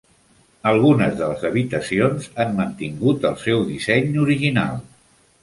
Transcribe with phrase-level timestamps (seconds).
[0.69, 4.83] Algunes de les habitacions han mantingut el seu disseny original.